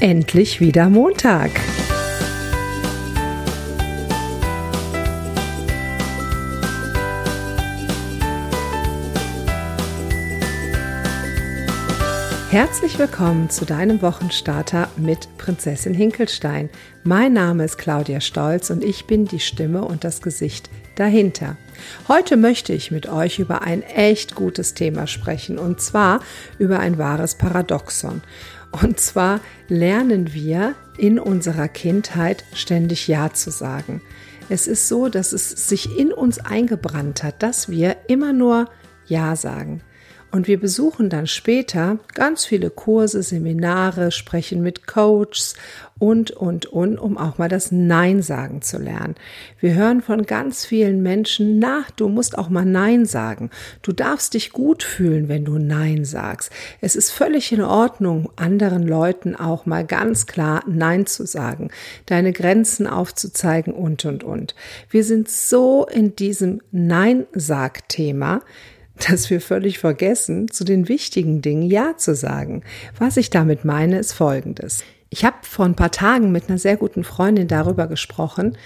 Endlich 0.00 0.60
wieder 0.60 0.90
Montag. 0.90 1.50
Herzlich 12.54 13.00
willkommen 13.00 13.50
zu 13.50 13.64
deinem 13.64 14.00
Wochenstarter 14.00 14.88
mit 14.96 15.26
Prinzessin 15.38 15.92
Hinkelstein. 15.92 16.70
Mein 17.02 17.32
Name 17.32 17.64
ist 17.64 17.78
Claudia 17.78 18.20
Stolz 18.20 18.70
und 18.70 18.84
ich 18.84 19.06
bin 19.06 19.24
die 19.24 19.40
Stimme 19.40 19.84
und 19.84 20.04
das 20.04 20.22
Gesicht 20.22 20.70
dahinter. 20.94 21.56
Heute 22.06 22.36
möchte 22.36 22.72
ich 22.72 22.92
mit 22.92 23.08
euch 23.08 23.40
über 23.40 23.62
ein 23.62 23.82
echt 23.82 24.36
gutes 24.36 24.74
Thema 24.74 25.08
sprechen 25.08 25.58
und 25.58 25.80
zwar 25.80 26.20
über 26.56 26.78
ein 26.78 26.96
wahres 26.96 27.34
Paradoxon. 27.34 28.22
Und 28.70 29.00
zwar 29.00 29.40
lernen 29.66 30.32
wir 30.32 30.76
in 30.96 31.18
unserer 31.18 31.66
Kindheit 31.66 32.44
ständig 32.52 33.08
Ja 33.08 33.32
zu 33.32 33.50
sagen. 33.50 34.00
Es 34.48 34.68
ist 34.68 34.86
so, 34.86 35.08
dass 35.08 35.32
es 35.32 35.50
sich 35.50 35.98
in 35.98 36.12
uns 36.12 36.38
eingebrannt 36.38 37.24
hat, 37.24 37.42
dass 37.42 37.68
wir 37.68 37.96
immer 38.06 38.32
nur 38.32 38.70
Ja 39.08 39.34
sagen. 39.34 39.82
Und 40.34 40.48
wir 40.48 40.58
besuchen 40.58 41.10
dann 41.10 41.28
später 41.28 42.00
ganz 42.12 42.44
viele 42.44 42.68
Kurse, 42.68 43.22
Seminare, 43.22 44.10
sprechen 44.10 44.62
mit 44.62 44.84
Coaches 44.84 45.54
und, 46.00 46.32
und, 46.32 46.66
und, 46.66 46.98
um 46.98 47.16
auch 47.16 47.38
mal 47.38 47.48
das 47.48 47.70
Nein 47.70 48.20
sagen 48.20 48.60
zu 48.60 48.78
lernen. 48.78 49.14
Wir 49.60 49.74
hören 49.74 50.02
von 50.02 50.26
ganz 50.26 50.66
vielen 50.66 51.04
Menschen, 51.04 51.60
na, 51.60 51.84
du 51.94 52.08
musst 52.08 52.36
auch 52.36 52.48
mal 52.48 52.64
Nein 52.64 53.06
sagen. 53.06 53.50
Du 53.82 53.92
darfst 53.92 54.34
dich 54.34 54.50
gut 54.50 54.82
fühlen, 54.82 55.28
wenn 55.28 55.44
du 55.44 55.58
Nein 55.58 56.04
sagst. 56.04 56.50
Es 56.80 56.96
ist 56.96 57.12
völlig 57.12 57.52
in 57.52 57.62
Ordnung, 57.62 58.28
anderen 58.34 58.88
Leuten 58.88 59.36
auch 59.36 59.66
mal 59.66 59.84
ganz 59.86 60.26
klar 60.26 60.64
Nein 60.66 61.06
zu 61.06 61.26
sagen, 61.26 61.70
deine 62.06 62.32
Grenzen 62.32 62.88
aufzuzeigen 62.88 63.72
und, 63.72 64.04
und, 64.04 64.24
und. 64.24 64.56
Wir 64.90 65.04
sind 65.04 65.30
so 65.30 65.86
in 65.86 66.16
diesem 66.16 66.60
Nein-Sag-Thema, 66.72 68.40
dass 68.96 69.30
wir 69.30 69.40
völlig 69.40 69.78
vergessen, 69.78 70.50
zu 70.50 70.64
den 70.64 70.88
wichtigen 70.88 71.42
Dingen 71.42 71.62
Ja 71.62 71.96
zu 71.96 72.14
sagen. 72.14 72.62
Was 72.98 73.16
ich 73.16 73.30
damit 73.30 73.64
meine, 73.64 73.98
ist 73.98 74.12
Folgendes. 74.12 74.84
Ich 75.10 75.24
habe 75.24 75.36
vor 75.42 75.64
ein 75.64 75.76
paar 75.76 75.90
Tagen 75.90 76.32
mit 76.32 76.48
einer 76.48 76.58
sehr 76.58 76.76
guten 76.76 77.04
Freundin 77.04 77.48
darüber 77.48 77.86
gesprochen, 77.86 78.56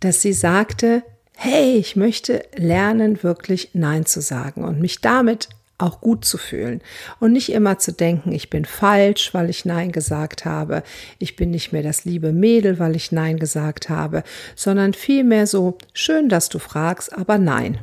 dass 0.00 0.20
sie 0.20 0.32
sagte, 0.32 1.02
hey, 1.36 1.76
ich 1.76 1.96
möchte 1.96 2.44
lernen, 2.56 3.22
wirklich 3.22 3.70
Nein 3.72 4.06
zu 4.06 4.20
sagen 4.20 4.64
und 4.64 4.80
mich 4.80 5.00
damit 5.00 5.48
auch 5.78 6.00
gut 6.00 6.24
zu 6.24 6.38
fühlen 6.38 6.80
und 7.18 7.32
nicht 7.32 7.52
immer 7.52 7.78
zu 7.78 7.92
denken, 7.92 8.32
ich 8.32 8.50
bin 8.50 8.64
falsch, 8.64 9.34
weil 9.34 9.50
ich 9.50 9.64
Nein 9.64 9.90
gesagt 9.90 10.44
habe, 10.44 10.82
ich 11.18 11.34
bin 11.34 11.50
nicht 11.50 11.72
mehr 11.72 11.82
das 11.82 12.04
liebe 12.04 12.32
Mädel, 12.32 12.78
weil 12.78 12.94
ich 12.94 13.10
Nein 13.10 13.38
gesagt 13.38 13.88
habe, 13.88 14.22
sondern 14.54 14.94
vielmehr 14.94 15.46
so, 15.46 15.78
schön, 15.92 16.28
dass 16.28 16.48
du 16.48 16.58
fragst, 16.58 17.12
aber 17.12 17.38
nein. 17.38 17.78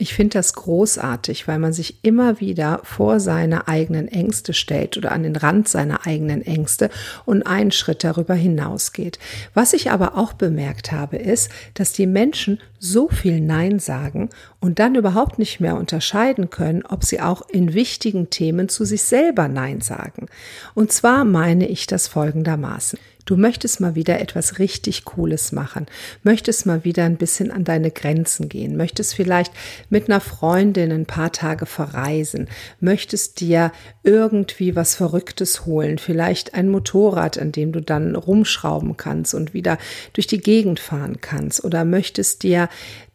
Ich 0.00 0.14
finde 0.14 0.38
das 0.38 0.54
großartig, 0.54 1.46
weil 1.46 1.58
man 1.58 1.74
sich 1.74 2.02
immer 2.02 2.40
wieder 2.40 2.80
vor 2.84 3.20
seine 3.20 3.68
eigenen 3.68 4.08
Ängste 4.08 4.54
stellt 4.54 4.96
oder 4.96 5.12
an 5.12 5.24
den 5.24 5.36
Rand 5.36 5.68
seiner 5.68 6.06
eigenen 6.06 6.40
Ängste 6.40 6.88
und 7.26 7.42
einen 7.42 7.70
Schritt 7.70 8.02
darüber 8.02 8.32
hinausgeht. 8.32 9.18
Was 9.52 9.74
ich 9.74 9.90
aber 9.90 10.16
auch 10.16 10.32
bemerkt 10.32 10.90
habe, 10.90 11.18
ist, 11.18 11.50
dass 11.74 11.92
die 11.92 12.06
Menschen 12.06 12.60
so 12.78 13.08
viel 13.08 13.42
Nein 13.42 13.78
sagen 13.78 14.30
und 14.58 14.78
dann 14.78 14.94
überhaupt 14.94 15.38
nicht 15.38 15.60
mehr 15.60 15.76
unterscheiden 15.76 16.48
können, 16.48 16.82
ob 16.86 17.04
sie 17.04 17.20
auch 17.20 17.46
in 17.50 17.74
wichtigen 17.74 18.30
Themen 18.30 18.70
zu 18.70 18.86
sich 18.86 19.02
selber 19.02 19.48
Nein 19.48 19.82
sagen. 19.82 20.28
Und 20.72 20.92
zwar 20.92 21.26
meine 21.26 21.68
ich 21.68 21.86
das 21.86 22.08
folgendermaßen. 22.08 22.98
Du 23.24 23.36
möchtest 23.36 23.80
mal 23.80 23.94
wieder 23.94 24.20
etwas 24.20 24.58
richtig 24.58 25.04
Cooles 25.04 25.52
machen, 25.52 25.86
möchtest 26.22 26.66
mal 26.66 26.84
wieder 26.84 27.04
ein 27.04 27.16
bisschen 27.16 27.50
an 27.50 27.64
deine 27.64 27.90
Grenzen 27.90 28.48
gehen, 28.48 28.76
möchtest 28.76 29.14
vielleicht 29.14 29.52
mit 29.88 30.08
einer 30.08 30.20
Freundin 30.20 30.90
ein 30.90 31.06
paar 31.06 31.32
Tage 31.32 31.66
verreisen, 31.66 32.48
möchtest 32.80 33.40
dir 33.40 33.72
irgendwie 34.02 34.74
was 34.74 34.94
Verrücktes 34.94 35.66
holen, 35.66 35.98
vielleicht 35.98 36.54
ein 36.54 36.68
Motorrad, 36.68 37.38
an 37.38 37.52
dem 37.52 37.72
du 37.72 37.80
dann 37.80 38.16
rumschrauben 38.16 38.96
kannst 38.96 39.34
und 39.34 39.54
wieder 39.54 39.78
durch 40.12 40.26
die 40.26 40.40
Gegend 40.40 40.80
fahren 40.80 41.20
kannst. 41.20 41.62
Oder 41.64 41.84
möchtest 41.84 42.42
dir 42.42 42.68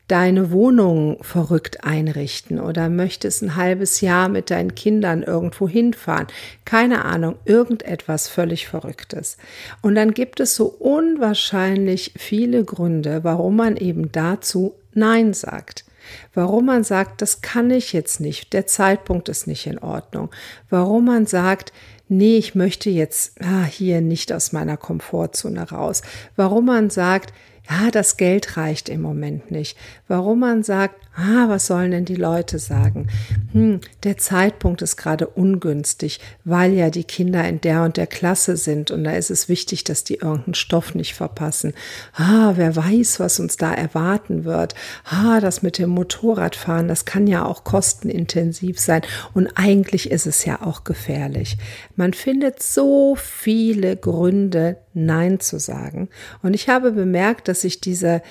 deine 0.07 0.51
Wohnung 0.51 1.17
verrückt 1.23 1.83
einrichten 1.83 2.59
oder 2.59 2.89
möchtest 2.89 3.41
ein 3.41 3.55
halbes 3.55 4.01
Jahr 4.01 4.29
mit 4.29 4.51
deinen 4.51 4.75
Kindern 4.75 5.23
irgendwo 5.23 5.67
hinfahren. 5.67 6.27
Keine 6.63 7.05
Ahnung, 7.05 7.37
irgendetwas 7.45 8.27
völlig 8.27 8.67
Verrücktes. 8.67 9.37
Und 9.81 9.95
dann 9.95 10.13
gibt 10.13 10.39
es 10.39 10.55
so 10.55 10.67
unwahrscheinlich 10.67 12.13
viele 12.17 12.63
Gründe, 12.63 13.23
warum 13.23 13.55
man 13.55 13.77
eben 13.77 14.11
dazu 14.11 14.75
Nein 14.93 15.33
sagt. 15.33 15.85
Warum 16.33 16.65
man 16.65 16.83
sagt, 16.83 17.23
das 17.23 17.41
kann 17.41 17.71
ich 17.71 17.91
jetzt 17.91 18.19
nicht, 18.19 18.53
der 18.53 18.67
Zeitpunkt 18.67 19.27
ist 19.27 19.47
nicht 19.47 19.65
in 19.65 19.79
Ordnung. 19.79 20.29
Warum 20.69 21.05
man 21.05 21.25
sagt, 21.25 21.73
nee, 22.07 22.37
ich 22.37 22.53
möchte 22.53 22.91
jetzt 22.91 23.41
ah, 23.41 23.63
hier 23.63 24.01
nicht 24.01 24.31
aus 24.31 24.51
meiner 24.51 24.77
Komfortzone 24.77 25.69
raus. 25.69 26.03
Warum 26.35 26.65
man 26.65 26.91
sagt, 26.91 27.33
ja, 27.69 27.89
das 27.91 28.17
Geld 28.17 28.57
reicht 28.57 28.89
im 28.89 29.01
Moment 29.01 29.49
nicht. 29.51 29.77
Warum 30.07 30.39
man 30.39 30.63
sagt, 30.63 30.95
ah, 31.15 31.45
was 31.47 31.67
sollen 31.67 31.91
denn 31.91 32.05
die 32.05 32.15
Leute 32.15 32.59
sagen? 32.59 33.07
Hm, 33.53 33.79
der 34.03 34.17
Zeitpunkt 34.17 34.81
ist 34.81 34.97
gerade 34.97 35.27
ungünstig, 35.27 36.19
weil 36.43 36.73
ja 36.73 36.89
die 36.89 37.03
Kinder 37.03 37.47
in 37.47 37.61
der 37.61 37.83
und 37.83 37.97
der 37.97 38.07
Klasse 38.07 38.57
sind 38.57 38.91
und 38.91 39.03
da 39.03 39.11
ist 39.11 39.31
es 39.31 39.49
wichtig, 39.49 39.83
dass 39.83 40.03
die 40.03 40.15
irgendeinen 40.15 40.53
Stoff 40.53 40.93
nicht 40.93 41.15
verpassen. 41.15 41.73
Ah, 42.13 42.53
wer 42.55 42.75
weiß, 42.75 43.19
was 43.19 43.39
uns 43.39 43.57
da 43.57 43.73
erwarten 43.73 44.43
wird. 44.43 44.75
Ah, 45.05 45.39
das 45.39 45.63
mit 45.63 45.77
dem 45.77 45.89
Motorradfahren, 45.89 46.87
das 46.87 47.05
kann 47.05 47.27
ja 47.27 47.45
auch 47.45 47.63
kostenintensiv 47.63 48.79
sein 48.79 49.01
und 49.33 49.49
eigentlich 49.55 50.11
ist 50.11 50.27
es 50.27 50.45
ja 50.45 50.61
auch 50.61 50.83
gefährlich. 50.83 51.57
Man 51.95 52.13
findet 52.13 52.61
so 52.61 53.15
viele 53.15 53.95
Gründe, 53.97 54.77
Nein 54.95 55.39
zu 55.39 55.59
sagen. 55.59 56.09
Und 56.41 56.53
ich 56.53 56.69
habe 56.69 56.91
bemerkt, 56.91 57.47
dass 57.47 57.61
sich 57.61 57.81
diese 57.81 58.21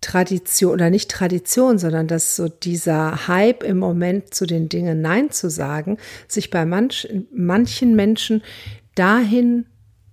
Tradition 0.00 0.72
oder 0.72 0.90
nicht 0.90 1.10
Tradition, 1.10 1.78
sondern 1.78 2.06
dass 2.06 2.36
so 2.36 2.48
dieser 2.48 3.28
Hype 3.28 3.62
im 3.62 3.78
Moment 3.78 4.34
zu 4.34 4.46
den 4.46 4.68
Dingen 4.68 5.00
Nein 5.00 5.30
zu 5.30 5.48
sagen, 5.48 5.98
sich 6.28 6.50
bei 6.50 6.66
manch, 6.66 7.08
manchen 7.32 7.96
Menschen 7.96 8.42
dahin 8.94 9.66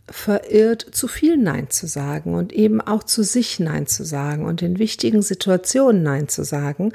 verirrt, 0.09 0.85
zu 0.91 1.07
viel 1.07 1.37
Nein 1.37 1.69
zu 1.69 1.87
sagen 1.87 2.35
und 2.35 2.51
eben 2.51 2.81
auch 2.81 3.03
zu 3.03 3.23
sich 3.23 3.59
Nein 3.59 3.87
zu 3.87 4.03
sagen 4.03 4.45
und 4.45 4.61
in 4.61 4.79
wichtigen 4.79 5.21
Situationen 5.21 6.03
Nein 6.03 6.27
zu 6.27 6.43
sagen 6.43 6.91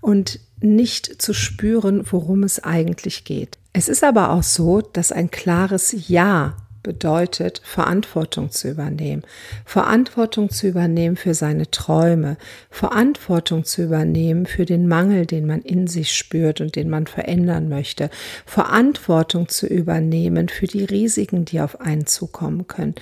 und 0.00 0.40
nicht 0.60 1.20
zu 1.20 1.34
spüren, 1.34 2.04
worum 2.10 2.42
es 2.42 2.62
eigentlich 2.64 3.24
geht. 3.24 3.58
Es 3.72 3.88
ist 3.88 4.02
aber 4.02 4.30
auch 4.30 4.42
so, 4.42 4.80
dass 4.80 5.12
ein 5.12 5.30
klares 5.30 6.08
Ja 6.08 6.56
bedeutet, 6.86 7.60
Verantwortung 7.64 8.52
zu 8.52 8.68
übernehmen. 8.68 9.24
Verantwortung 9.64 10.50
zu 10.50 10.68
übernehmen 10.68 11.16
für 11.16 11.34
seine 11.34 11.68
Träume, 11.68 12.36
Verantwortung 12.70 13.64
zu 13.64 13.82
übernehmen 13.82 14.46
für 14.46 14.64
den 14.64 14.86
Mangel, 14.86 15.26
den 15.26 15.48
man 15.48 15.62
in 15.62 15.88
sich 15.88 16.16
spürt 16.16 16.60
und 16.60 16.76
den 16.76 16.88
man 16.88 17.08
verändern 17.08 17.68
möchte. 17.68 18.08
Verantwortung 18.46 19.48
zu 19.48 19.66
übernehmen 19.66 20.48
für 20.48 20.68
die 20.68 20.84
Risiken, 20.84 21.44
die 21.44 21.60
auf 21.60 21.80
einen 21.80 22.06
zukommen 22.06 22.68
können. 22.68 22.94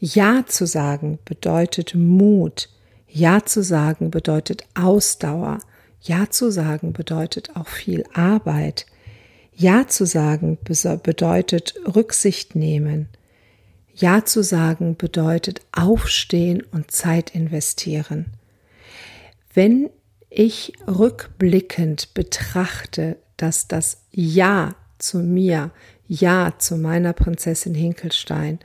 Ja 0.00 0.46
zu 0.46 0.66
sagen 0.66 1.18
bedeutet 1.26 1.94
Mut. 1.94 2.70
Ja 3.08 3.44
zu 3.44 3.62
sagen 3.62 4.10
bedeutet 4.10 4.64
Ausdauer. 4.74 5.58
Ja 6.00 6.30
zu 6.30 6.50
sagen 6.50 6.94
bedeutet 6.94 7.50
auch 7.56 7.68
viel 7.68 8.04
Arbeit. 8.14 8.86
Ja 9.60 9.88
zu 9.88 10.06
sagen 10.06 10.56
bedeutet 10.62 11.74
Rücksicht 11.96 12.54
nehmen. 12.54 13.08
Ja 14.00 14.24
zu 14.24 14.44
sagen 14.44 14.96
bedeutet 14.96 15.60
aufstehen 15.72 16.62
und 16.70 16.92
Zeit 16.92 17.34
investieren. 17.34 18.26
Wenn 19.52 19.90
ich 20.30 20.74
rückblickend 20.86 22.14
betrachte, 22.14 23.16
dass 23.36 23.66
das 23.66 24.02
Ja 24.12 24.76
zu 24.98 25.18
mir, 25.18 25.72
Ja 26.06 26.54
zu 26.58 26.76
meiner 26.76 27.12
Prinzessin 27.12 27.74
Hinkelstein, 27.74 28.60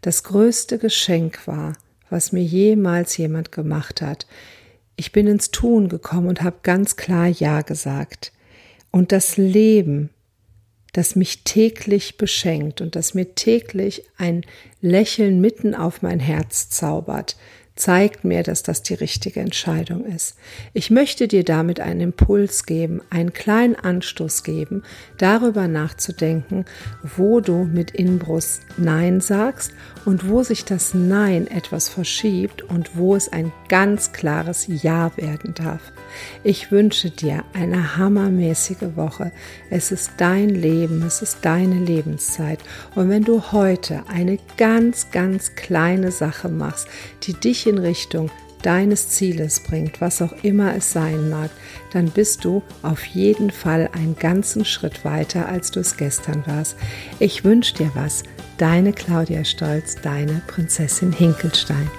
das 0.00 0.22
größte 0.22 0.78
Geschenk 0.78 1.46
war, 1.46 1.74
was 2.08 2.32
mir 2.32 2.42
jemals 2.42 3.18
jemand 3.18 3.52
gemacht 3.52 4.00
hat. 4.00 4.26
Ich 4.96 5.12
bin 5.12 5.26
ins 5.26 5.50
Tun 5.50 5.90
gekommen 5.90 6.28
und 6.28 6.42
habe 6.42 6.60
ganz 6.62 6.96
klar 6.96 7.26
Ja 7.26 7.60
gesagt. 7.60 8.32
Und 8.90 9.12
das 9.12 9.36
Leben 9.36 10.08
das 10.92 11.16
mich 11.16 11.44
täglich 11.44 12.16
beschenkt 12.16 12.80
und 12.80 12.96
das 12.96 13.14
mir 13.14 13.34
täglich 13.34 14.04
ein 14.18 14.44
Lächeln 14.80 15.40
mitten 15.40 15.74
auf 15.74 16.02
mein 16.02 16.20
Herz 16.20 16.68
zaubert, 16.68 17.36
zeigt 17.80 18.24
mir, 18.24 18.42
dass 18.42 18.62
das 18.62 18.82
die 18.82 18.94
richtige 18.94 19.40
Entscheidung 19.40 20.04
ist. 20.04 20.36
Ich 20.74 20.90
möchte 20.90 21.28
dir 21.28 21.44
damit 21.44 21.80
einen 21.80 22.00
Impuls 22.00 22.66
geben, 22.66 23.00
einen 23.08 23.32
kleinen 23.32 23.74
Anstoß 23.74 24.42
geben, 24.42 24.82
darüber 25.16 25.66
nachzudenken, 25.66 26.66
wo 27.16 27.40
du 27.40 27.64
mit 27.64 27.92
Inbrust 27.92 28.62
Nein 28.76 29.20
sagst 29.20 29.72
und 30.04 30.28
wo 30.28 30.42
sich 30.42 30.64
das 30.66 30.92
Nein 30.92 31.46
etwas 31.46 31.88
verschiebt 31.88 32.62
und 32.62 32.96
wo 32.96 33.16
es 33.16 33.32
ein 33.32 33.50
ganz 33.68 34.12
klares 34.12 34.66
Ja 34.66 35.12
werden 35.16 35.54
darf. 35.54 35.92
Ich 36.44 36.70
wünsche 36.70 37.10
dir 37.10 37.44
eine 37.54 37.96
hammermäßige 37.96 38.96
Woche. 38.96 39.32
Es 39.70 39.90
ist 39.90 40.12
dein 40.18 40.50
Leben, 40.50 41.02
es 41.02 41.22
ist 41.22 41.38
deine 41.42 41.78
Lebenszeit. 41.78 42.58
Und 42.94 43.08
wenn 43.08 43.24
du 43.24 43.52
heute 43.52 44.02
eine 44.08 44.38
ganz, 44.58 45.10
ganz 45.12 45.54
kleine 45.54 46.12
Sache 46.12 46.48
machst, 46.48 46.88
die 47.22 47.34
dich 47.34 47.69
in 47.70 47.78
Richtung 47.78 48.30
deines 48.62 49.08
Zieles 49.08 49.60
bringt, 49.60 50.00
was 50.00 50.20
auch 50.20 50.32
immer 50.42 50.74
es 50.76 50.92
sein 50.92 51.30
mag, 51.30 51.50
dann 51.92 52.10
bist 52.10 52.44
du 52.44 52.62
auf 52.82 53.04
jeden 53.06 53.50
Fall 53.50 53.88
einen 53.92 54.16
ganzen 54.16 54.64
Schritt 54.64 55.04
weiter, 55.04 55.48
als 55.48 55.70
du 55.70 55.80
es 55.80 55.96
gestern 55.96 56.44
warst. 56.46 56.76
Ich 57.18 57.44
wünsche 57.44 57.74
dir 57.74 57.90
was. 57.94 58.22
Deine 58.58 58.92
Claudia 58.92 59.44
Stolz, 59.44 59.96
deine 60.02 60.42
Prinzessin 60.46 61.12
Hinkelstein. 61.12 61.90